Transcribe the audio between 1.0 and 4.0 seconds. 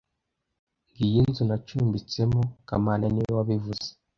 inzu nacumbitsemo kamana niwe wabivuze